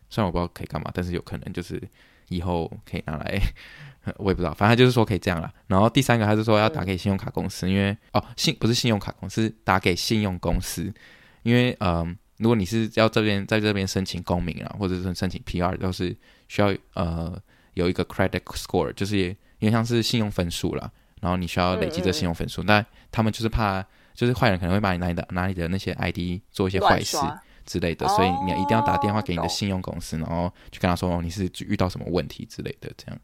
[0.09, 1.81] 虽然我不知道可以干嘛，但是有可能就是
[2.27, 3.41] 以后可以拿来。
[4.15, 5.53] 我也不知道，反正就是说可以这样了。
[5.67, 10.91] 然后第三个，他是说要打给信用卡公司，因为哦，信不是信用卡公司，打给信用公司，
[11.43, 16.15] 因为嗯、如果你是要这边在这边申请公民啊，或者是申请 PR，都是
[16.47, 17.39] 需要呃
[17.75, 19.27] 有一个 credit score，就是也
[19.59, 20.89] 因为像是信用分数啦，
[21.21, 27.17] 然后你需要累积这信用分数，嗯嗯，但他们就是怕，就是坏人可能会把你拿你的拿你的那些 ID 做一些坏事
[27.65, 33.19] 之类的，所以你一定要打电话给你的信用公司，哦、然后去跟他说你是遇到什么问题之类的，这样。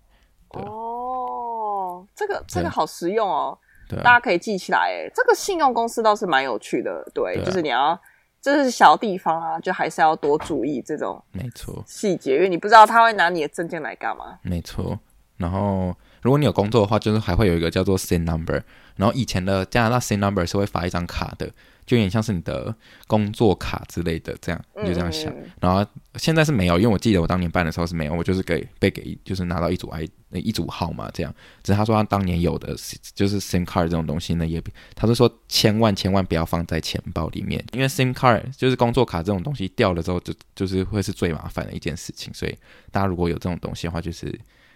[0.50, 3.58] 哦，这个这个好实用哦，
[3.90, 4.80] 对，大家可以记起来。
[4.80, 8.00] 哎，这个信用公司倒是蛮有趣的，对，就是你要，
[8.46, 14.38] 这是小地方啊，就还是要多注意这种没错细节，因为你不知道他会拿你的证件来干嘛。
[14.44, 15.00] 没错，
[15.38, 15.92] 然后
[16.26, 18.62] 如果你有工作的话，就是还会有一个叫做 SIN number，
[18.96, 21.50] 然后以前的加拿大 SIN number 是会发一张卡的。
[21.86, 25.32] 就有点像是你的工作卡之类的，这样你就这样想。
[25.32, 25.86] 嗯、然后
[26.16, 31.32] 现在是没有，因为我记得我当年办的时候是没有，我就是给被给就是拿到一组 I 一组号码这样。
[31.62, 32.76] 只是他说他当年有的，
[33.14, 34.60] 就是 SIM card 这种东西呢，也
[34.96, 42.34] 他是说千万千万不要放在钱包里面，因为 SIM card 就是工作卡这种东西掉了之后就就是会是最麻烦的一件事情。
[42.34, 42.58] 所以
[42.90, 44.36] 大家如果有这种东西的话，就是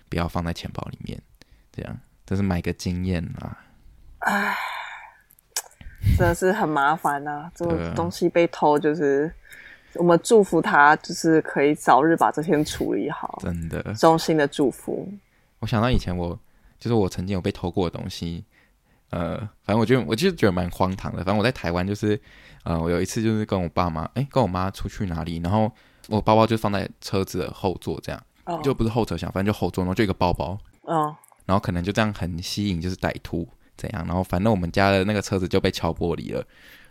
[0.09, 1.19] 不要放在钱包里面，
[1.79, 3.57] 这样这是买个经验啊。
[4.19, 4.55] 唉。
[6.17, 9.31] 真的是很麻烦呐、啊， 这个东西被偷就是
[9.95, 13.37] 我们祝福他，就是可以早日把这些处理好。
[13.41, 15.11] 真的，衷心的祝福。
[15.59, 16.37] 我想到以前我，
[16.79, 18.45] 就是我曾经有被偷过的东西，
[19.09, 21.17] 呃，反正我觉得，我就觉得蛮荒唐的。
[21.17, 22.19] 反正我在台湾，就是，
[22.63, 25.69] 呃，我有一次就是跟我爸妈，哎，跟我妈出去哪里，然后
[26.07, 28.63] 我包包就放在车子的后座，这样，oh.
[28.63, 31.15] 就不是后车厢，反正就后座，然后就一个包包，嗯，oh.
[31.49, 36.45] 然后可能就这样很吸引，就是歹徒怎样，然后反正我们家的那个车子就被敲玻璃了。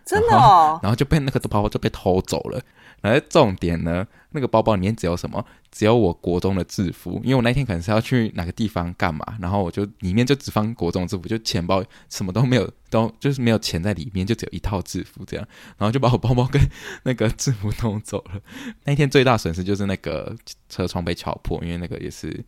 [0.05, 2.61] 真的哦，然后就被那个包包就被偷走了。
[3.01, 5.44] 然后重点呢，那个包包里面只有什么？
[5.71, 15.47] 只有我国中的制服，因为我那天可能是要去哪个地方干嘛，然后我就里面就只放国中制服，就钱包什么都没有，都就是没有钱在里面，就只有一套制服这样。
[15.77, 16.61] 然后就把我包包跟
[17.05, 18.40] 那个制服偷走了。
[18.85, 20.35] 那天最大损失就是那个
[20.68, 22.44] 车窗被敲破，因为那个也是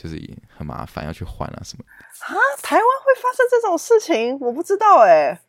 [0.00, 0.18] 就是
[0.56, 1.84] 很麻烦要去换啊什么。
[2.20, 2.32] 啊，
[2.62, 4.38] 台湾会发生这种事情？
[4.40, 5.40] 我不知道哎、欸。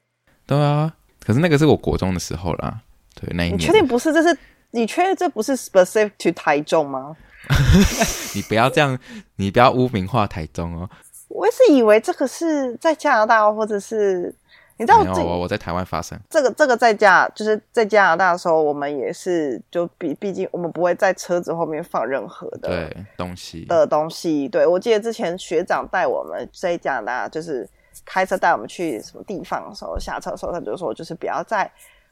[0.46, 0.94] 对啊。
[1.24, 2.82] 可是那个是我国中的时候啦，
[3.14, 3.60] 对，那一年。
[3.60, 4.12] 你确定不是？
[4.12, 4.36] 这是
[4.72, 7.16] 你确定这不是 specific to 台中吗？
[8.34, 8.98] 你不要这样，
[9.38, 10.90] 你不要污名化台中哦。
[11.28, 14.34] 我也是以为这个是在加拿大，或者是
[14.82, 24.50] 你知道我我我在台湾发生这个这个在加就是在加拿大的时候，我们也是就毕毕竟我们不会在车子后面放任何的对东西的东西。
[24.50, 27.70] 对，我记得之前学长带我们在加拿大就是。
[28.06, 31.70] 开车带我们去什么地方的时候，下车的时候他就说，就是不要再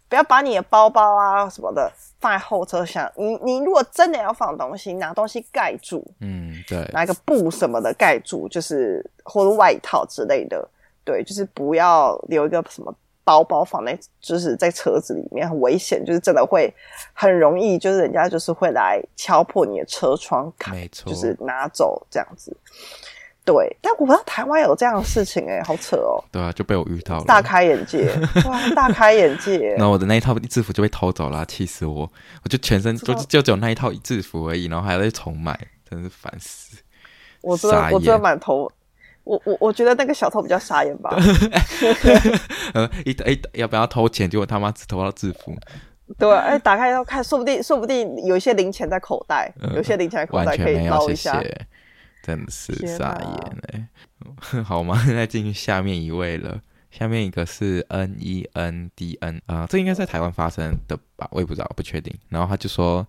[0.09, 3.09] 不要把你的包包啊什么的放在后车厢。
[3.15, 10.67] 你你如果真的要放东西，拿东西盖住，嗯，对，拿一个布什么的盖住，就是或者外套之类的，
[11.09, 12.93] 对，就是不要留一个什么
[13.23, 16.71] 包包放在就是在车子里面，很危险，就是真的会
[17.13, 22.55] 很容易，就是人家就是会来敲破你的车窗，没错，就是拿走这样子。
[23.43, 26.23] 对，但我不知道台湾有这样的事情哎、欸，好扯哦。
[26.31, 28.13] 对啊，就被我遇到了，大开眼界，
[28.45, 29.73] 哇，大开眼界。
[29.73, 32.07] 然后我的那一套制服就被偷走了，气死我！
[32.43, 36.77] 我就全身就就只有那一套制服而已，然后还要再重买，真是烦死。
[37.41, 38.71] 我真的我真的蛮偷，
[39.29, 41.15] 我我我觉得那个小偷比较傻眼吧。
[42.73, 44.27] 呃，一一要不要偷钱？
[44.29, 45.55] 结果他妈只偷到制服。
[46.17, 51.39] 对，哎，打开要看，说不定说不定有一些零钱在口袋，嗯、有些零钱在口袋可以捞一下。
[52.23, 53.87] 真的是傻眼哎！
[54.51, 55.01] 哪 好吗？
[55.07, 56.59] 再进去下面一位了。
[56.91, 61.27] 下面一个是 N E N D N 啊、呃，这应该在台湾发生的吧？
[61.31, 62.11] 我也不知道，不确定。
[62.29, 63.05] 然后他就说，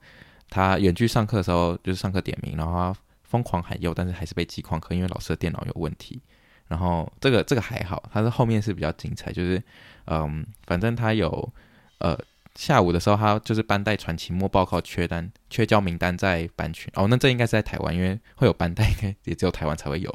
[0.50, 2.94] 他远距上课的时候，就是上课点名，然后他
[3.30, 6.20] 疯狂喊右，但是还是被记旷课，因为老师的电脑有问题。
[6.68, 9.62] 然后这个这个还好，他是后面是比较精彩，就是
[10.06, 11.52] 嗯，反正他有
[11.98, 12.18] 呃。
[12.56, 16.92] 下午的时候，他就是班代传期末报告缺单、缺交名单在班群。
[16.96, 20.12] 哦，那这应该是在台湾，因为会有班代，应 该也只有台湾才会有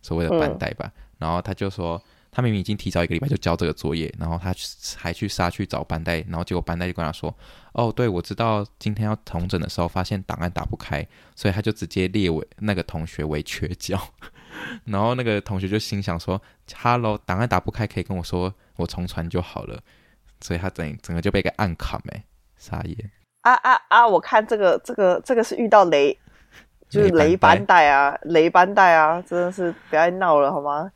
[0.00, 0.90] 所谓的班代吧。
[0.96, 2.02] 嗯、然后他就说，
[2.34, 4.52] 他明明已经提早一个礼拜就交这个作业，然后他
[4.96, 7.34] 还去杀去找班代，然后结果班代就跟他说
[7.72, 13.96] ：“哦，对，我知道今天要重整的时候发现档案打不开，所以他就直接列为那个同学为缺交。
[14.84, 16.40] ”然后那个同学就心想说
[16.74, 19.80] 哈喽，档案打不开可以跟我说，我重传就好了。”
[20.40, 22.22] 所以他整整个就被个暗砍没
[22.58, 23.10] 傻眼
[23.42, 24.06] 啊啊啊！
[24.06, 26.18] 我看这个这个这个是遇到雷，
[26.90, 30.90] 就是雷班代啊，雷班代啊，真的是不要闹了好吗？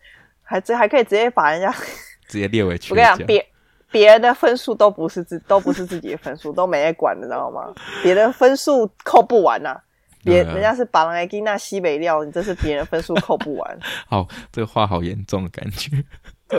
[0.49, 1.71] 还这还可以直接把人家
[2.27, 2.95] 直接列为缺。
[2.95, 3.47] 我跟你讲，别
[3.91, 7.73] 别人的分数都不是自都不是自己的分数，都没人管的，知道吗？
[8.03, 9.81] 别人分数扣不完呐、啊，
[10.25, 13.79] 别、啊、人家是把人给那西北料，你这是别人分数扣不完。
[14.09, 16.03] 好，这个话好严重的感觉。
[16.49, 16.59] 对，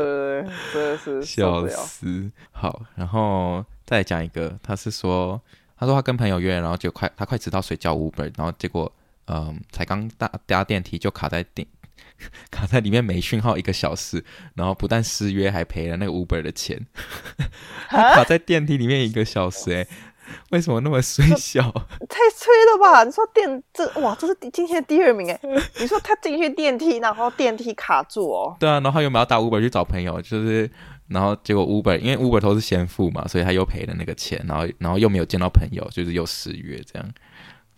[0.71, 2.31] 真的是 笑死。
[2.51, 5.41] 好，然后再讲一个，他是说，
[5.77, 8.91] 他说他跟朋友约，然后就快他快迟到，睡觉 Uber，然后结果，
[9.25, 11.67] 嗯，才刚搭搭电梯就卡在电
[12.51, 14.23] 卡在里面没讯号一个小时，
[14.55, 16.85] 然后不但失约，还赔了那个 Uber 的钱。
[17.89, 19.87] 他卡在电梯里面一个小时，欸，哎。
[20.51, 21.63] 为什么那么衰小？
[22.07, 23.03] 太催了吧！
[23.03, 25.39] 你说电这哇，这是今天第二名哎。
[25.79, 28.55] 你说他进去电梯，然后电梯卡住哦。
[28.59, 30.69] 对啊，然后他又没有打 Uber 去找朋友，就是
[31.07, 37.11] 然后结果 Uber 因为 Uber 都是先付嘛，所以他又赔了那个钱，然后然后又没有见到朋友，就是又失约这样，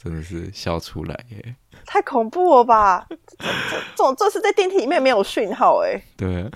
[0.02, 1.56] 真的是笑出来耶！
[1.86, 3.06] 太恐怖了吧！
[3.38, 3.48] 这
[3.96, 6.02] 这这是在电梯里面没有讯号哎。
[6.18, 6.50] 对，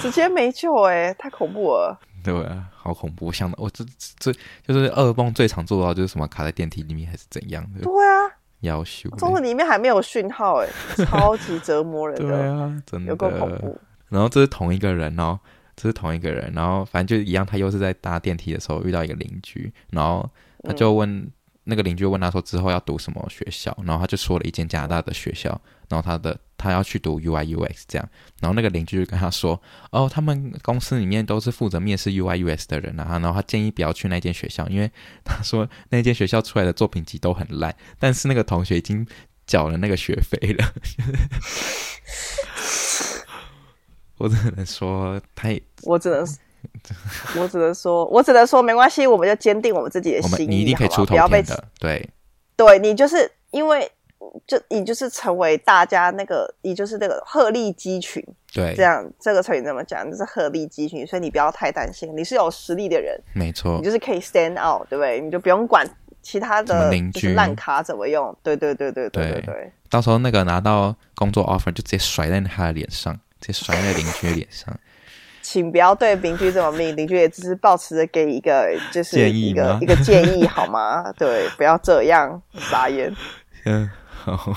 [0.00, 1.96] 直接没救哎，太恐怖了。
[2.24, 3.26] 对啊，好恐怖！
[3.26, 3.84] 我想到我这
[4.18, 4.32] 这
[4.66, 7.82] 就是噩梦最常做到就是什么卡在电梯里面还是怎样的？
[7.82, 9.08] 对啊，要修。
[9.10, 10.68] 中途里面还没有讯号，哎，
[11.04, 12.26] 超级折磨人的。
[12.36, 13.78] 对啊，真的有够恐怖。
[14.08, 15.38] 然后这是同一个人哦，
[15.76, 16.52] 这是同一个人。
[16.52, 20.28] 然后反正就一样，他又是在搭电梯的时候遇到一个邻居，然后
[20.64, 21.30] 他就问，
[21.64, 28.08] 那个邻居问他说之后要读什么学校，然后他就说了一间加拿大的学校，然后他的他要去读 UI UX 这样，
[28.40, 34.90] 然后那个邻居就跟他说，哦，他们公司里面都是负责面试 UI UX 的人啊，然后他建议不要去那间学校，因为
[35.24, 39.06] 他说那间学校出来的作品集都很烂，但是那个同学已经
[39.46, 40.64] 缴了那个学费了。
[44.18, 46.26] 我只能说太，我只能。
[47.38, 51.64] 我只能说，我只能说没关系，我们就坚定我们自己的心意，你一定可以出头天的。
[51.78, 52.08] 对，
[52.56, 53.90] 对你就是因为
[54.46, 58.24] 就你就是成为大家那个，你就是那个鹤立鸡群。
[58.52, 60.08] 对，这样这个成语怎么讲？
[60.10, 65.20] 就是鹤立鸡群，所以你不要太担心，你是有实力的人，没错，你就是可以 stand out，对不对？
[65.20, 65.88] 你就不用管
[66.20, 68.36] 其他的邻居烂卡怎么用。
[68.42, 74.76] 对对对对对对对，到时候那个拿到工作 offer 就直接甩在他的脸上，直接甩在邻居的脸上。
[75.50, 81.10] 请不要对邻居这么命，邻居也只是抱持着给一个就是一个一个建议好吗？
[81.18, 83.12] 对，不要这样傻眼。
[83.64, 84.54] 嗯，好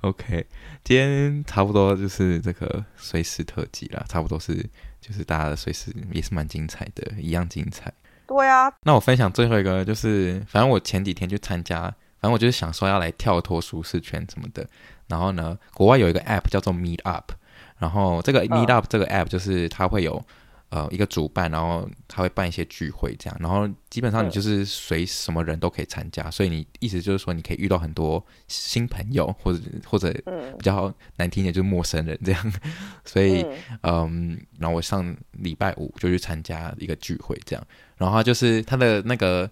[0.00, 0.46] ，OK，
[0.82, 4.54] 今天差不多就是这个随时特辑啦，差不多是
[5.02, 7.92] 就是大家的随时也是蛮精彩的，一样精彩。
[8.26, 14.66] 对啊，那我分享最后一个就是，反正我前几天去参加，反正我就是想说要来跳脱舒适圈什么的，
[15.08, 17.32] 然后呢，国外有一个 App 叫做 Meet Up。
[17.78, 20.22] 然后这个 Meetup 这个 app 就是它会有
[20.70, 30.12] 呃一个主办，然后它会办一些聚会这样，然后基本上你就是随什么人都可以参加，所以你意思就是说你可以遇到很多新朋友，或者或者
[30.58, 32.52] 比较难听点就是陌生人这样，
[33.04, 33.46] 所以
[33.82, 39.48] 嗯，然后我上礼拜五就去参加一个聚会这样，然后就是它的那个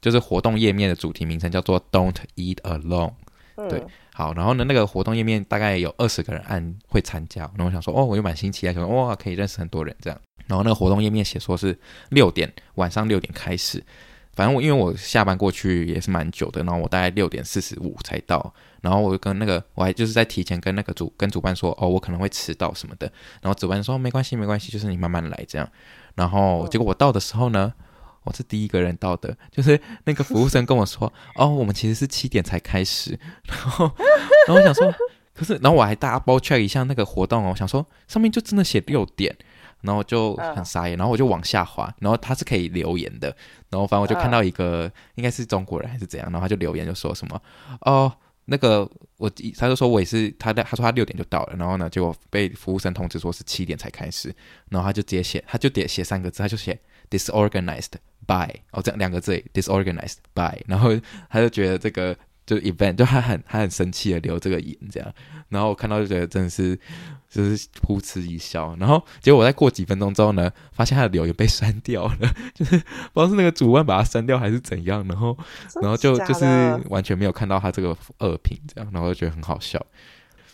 [0.00, 3.12] 就是活动页面的主题名称叫做 Don't Eat Alone，
[3.68, 3.82] 对。
[4.12, 10.20] 好，然后呢，那个活动页面大概有二十个人按会参加，然后我想说，哦，我就蛮新奇啊，想说，哇，可以认识很多人这样。
[10.46, 11.78] 然后那个活动页面写说是
[12.10, 13.82] 六点，晚上六点开始。
[14.34, 18.52] 反正我因为我下班过去也是蛮久的，然后我大概六点四十五才到。
[18.80, 23.10] 然后我就跟那个我还就是在提前跟那个主跟主办说，哦，我可能会迟到什么的。
[23.40, 25.68] 然后主办说没关系，没关系，就是你慢慢来这样。
[26.14, 27.72] 然后结果我到的时候呢。
[28.24, 33.90] 我是第一个人到的，就是那个服务生跟我说：“哦，我们其实是七点才开始。”然后，
[34.46, 34.92] 然后我想说，
[35.34, 39.34] 可是，然后我还 double check 一下那个活动哦，我想说上面就真的写六点，
[39.80, 43.34] 然后就很傻眼，然后我就往下滑，然后他是可以留言的，
[43.70, 47.40] 然后反正我就看到一个应该是中国人还是怎样，然后他就留言就说什么
[47.82, 48.12] ：“哦，
[48.44, 54.34] 那个我他就说我也是他的，他说他六点就到了，然后呢，结果被服务生通知说是七点才开始，
[54.68, 56.78] 然后他就直接写，他就点写三个字，他就写
[57.08, 57.92] disorganized。”
[58.30, 60.90] By 哦，这样两个字，disorganized by，然后
[61.28, 62.16] 他就觉得这个
[62.46, 65.12] 就 event，就他很他很生气的留这个言这样，
[65.48, 66.78] 然后我看到就觉得真的是
[67.28, 72.18] 就是噗嗤一笑，然后结果我再过几分钟之后呢，发现他的留言被删掉了，
[72.54, 75.36] 就是不知道是那个主办把他删掉还是怎样，然后
[75.82, 76.44] 然后就就是
[76.88, 79.84] 完全没有看到他这个恶评这样，然后就觉得很好笑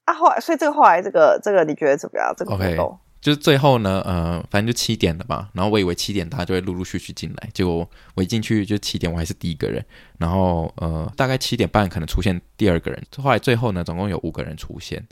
[0.04, 2.32] 啊，后来所以这个后来这个这个你觉得怎么样？
[2.36, 3.05] 这个活动？Okay.
[3.26, 5.50] 就是最后呢，呃，反正就七点了吧。
[5.52, 9.84] 然后我以为七点大家就会陆陆续续进来，结果我一进去就七点，我还是第一个人。
[10.16, 13.02] 然后呃，大概七点半可能出现第二个人。
[13.16, 15.04] 后来最后呢，总共有五个人出现。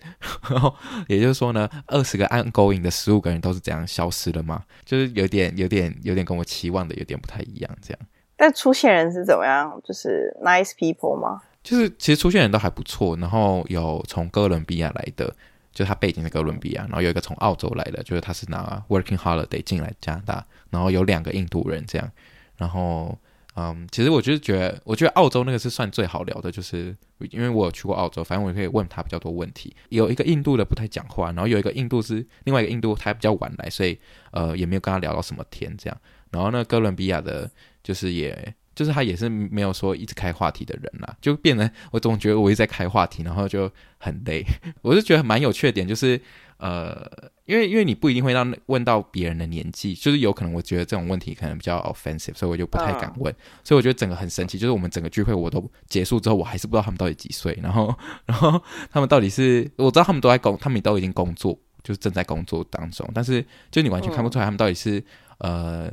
[0.48, 0.72] 然后
[1.08, 4.62] 也就是说呢，二十个 ongoing 的十五个人都是这样消失了吗？
[4.84, 7.98] 就是有点、有点、有点跟我期望的有点不太一样，这样。
[8.36, 9.72] 但出现人是怎么样？
[9.84, 11.40] 就是 nice people 吗？
[11.64, 13.16] 就是其实出现人都还不错。
[13.16, 15.34] 然后有从哥伦比亚来的。
[15.74, 22.10] 就他背景是哥伦比亚，然后有一个从澳洲来的，就是他是拿 working holiday 进来加拿大，然后有两个印度人这样，
[22.56, 23.18] 然后
[23.56, 26.96] 嗯，其实我就是觉得，我觉得澳洲那个是算最好聊的，就是
[27.30, 29.74] 因为我有去过澳洲，反正我也可以问他比较多问题。
[29.88, 33.98] 有一个印度的不太讲话，然后有一个印度是另外一个印度，他还比较晚来，所以
[34.30, 36.00] 呃也没有跟他聊到什么天这样。
[36.30, 37.50] 然后那哥伦比亚的，
[37.82, 38.54] 就是也。
[38.74, 44.44] 就是他也是没有说一直开话题的人啦，就变成我总觉得我一直在开话题，然后就很累。
[44.82, 46.20] 我就觉得蛮有趣的点，就是
[46.56, 47.08] 呃，
[47.44, 53.34] 因为因为你不一定会让问到别人的年纪，就是有可能我觉得这种问题可能比较 offensive，所以我就不太敢问。
[53.62, 57.94] 所以我觉得整个很神奇，就是我们整个聚会我都结束之后，我还是不知道他们到底几岁，然后
[58.26, 58.60] 然后
[58.90, 65.02] 他们到底是我知道他们都在工，他们都已经工作，就是正在工作当中，但是就你完全看不出来他们到底是
[65.38, 65.90] 呃。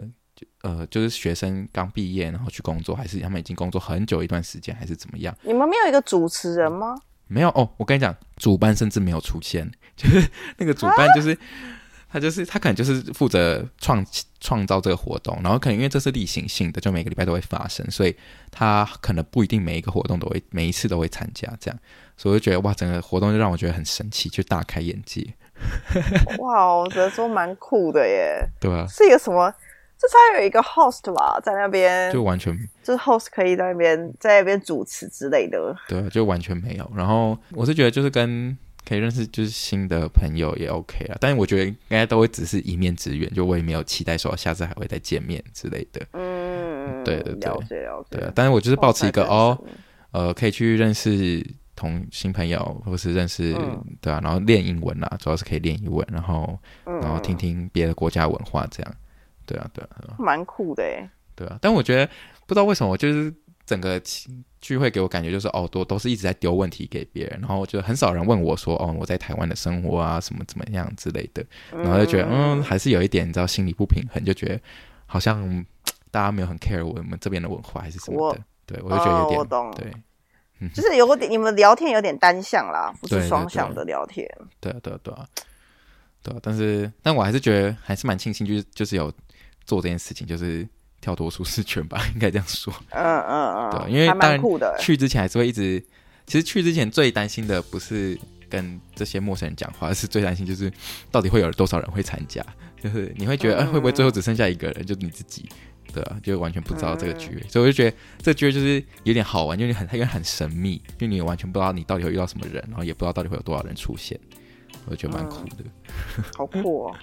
[0.63, 5.35] 呃，就是学生刚毕业，然后去工作，还是他们已经工作很久一段时间，还是怎么样？
[5.43, 6.95] 你们没有一个主持人吗？
[7.27, 11.37] 没有哦，我跟你讲，主办甚至没有出现， 就是那个主办，就是
[12.11, 14.05] 他，就是他可能就是负责创
[14.41, 18.15] 创造这个活动，然后可能因为这是例行性的，就每个礼拜都会发生，所以
[18.51, 21.79] 他可能不一定每一个活动都会每一次都会参加，这样，
[22.17, 25.25] 所以我就觉得哇，整个活动就让我觉得很神奇，就大开眼界。
[26.39, 29.53] 哇，我觉得说蛮酷的耶，对啊，是一个什么？
[30.01, 35.75] 至少有一个 host 吧，在那边就完全就是 host 可以在那边在那边主持之类的。
[35.87, 36.91] 对，就完全没有。
[36.95, 46.01] 然后我是觉得就是跟可以认识就是新的朋友也 OK 啊，但是我觉得应该都会只是一面之缘，就我也没有期待说下次还会再见面之类的。
[46.13, 48.17] 嗯，对对对，了解了解。
[48.17, 49.55] 对啊，但是我就是保持一个哦，
[50.09, 51.45] 呃，可以去认识
[51.75, 58.91] 同新朋友，或是认识、嗯、对啊，然后练英文啦，主要是可以练英文，然后然后听听别的国家文化这样。
[59.45, 61.09] 对啊，对啊，蛮酷的哎。
[61.35, 62.05] 对啊，但我觉得
[62.45, 63.33] 不知道为什么，就是
[63.65, 63.99] 整个
[64.59, 74.59] 聚会给我感觉就是哦，都都是一直在丢问题给别人，然后我就很少人问我说哦，我在台湾的生活啊，什么怎么样之类的，然后就觉得嗯，嗯，还是有一点你知道心理不平衡，就觉得
[75.05, 75.65] 好像
[76.11, 79.71] 大家没有很 care 我们这边的文化还是什么的，我对我就觉得有点、
[80.59, 84.29] 对，就是有点你们聊天有点单向啦，不是双向的聊天。
[84.59, 85.25] 对啊，对啊，对啊，
[86.21, 89.11] 对啊，但是但我还是觉得还是蛮庆幸，就是就是有。
[89.71, 90.67] 做这件事情就是
[90.99, 92.73] 跳脱舒适圈吧， 应该这样说。
[92.89, 94.41] 嗯嗯嗯，对，因为当然
[94.77, 95.81] 去之前还是会一直，
[96.27, 98.19] 其实去之前最担心的不是
[98.49, 100.69] 跟这些陌生人讲话，而是最担心就是
[101.09, 102.45] 到底会有多少人会参加，
[102.83, 105.47] 就是你会觉得，哎、会不会最后只剩下一个人，就你自己，
[105.93, 114.19] 对啊，就完全不知道这个局、嗯，所以我就觉得这个局就是有点好玩，因为很因为很神秘，因为你完全不知道你到底会遇到什么人，然后也不知道到底会有多少人出现，
[114.85, 115.63] 我觉得蛮酷的，
[116.17, 116.95] 嗯、 好酷哦。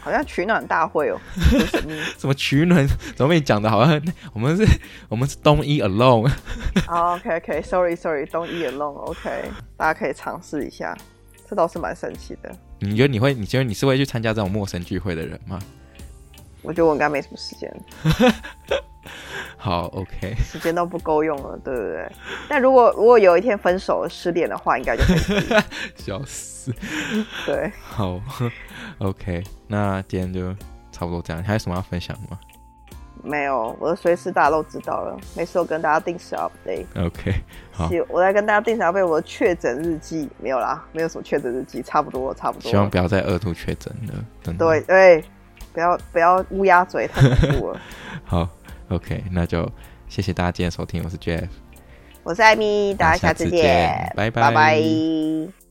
[0.00, 1.18] 好像取暖大会哦，
[2.18, 2.86] 什么取暖？
[3.14, 3.70] 怎么被你讲的？
[3.70, 4.00] 好像
[4.32, 4.66] 我们是，
[5.08, 6.30] 我们是 Don't eat alone。
[6.86, 10.96] 好，OK，OK，Sorry，Sorry，Don't eat alone，OK，大家可以尝试一下，
[11.48, 12.50] 这倒是蛮神奇的。
[12.80, 13.32] 你觉得你会？
[13.32, 15.58] 你觉得你是会去参加这种陌生聚会的人吗？
[16.62, 17.72] 我觉得我应该没什么时间。
[19.56, 22.12] 好，OK，时间都不够用了，对不对？
[22.48, 25.62] 但如果如果有一天分手了、失恋的话，应该就可以。
[25.96, 26.72] 笑死。
[27.46, 28.20] 对，好
[28.98, 30.52] OK，那今天就
[30.90, 31.42] 差不多这样。
[31.42, 32.38] 你还有什么要分享吗？
[33.24, 35.16] 没有，我的随时大家都知道了。
[35.36, 36.86] 没事我跟大家定时 update。
[36.96, 37.34] OK，
[37.70, 40.28] 好，我来跟大家定时 update 我的确诊日记。
[40.40, 42.70] 没有啦，没有什么确诊日记，差不多，差不多。
[42.70, 44.24] 希望不要再二度确诊了。
[44.42, 44.66] 真的。
[44.66, 45.24] 对对，
[45.72, 47.80] 不要不要乌鸦嘴，太恐怖了。
[48.24, 48.48] 好。
[48.88, 49.66] OK，那就
[50.06, 51.48] 谢谢大家今天收听，我是 Jeff，
[52.22, 54.42] 我是艾米，大家下次见，拜拜。
[54.42, 55.61] 拜拜。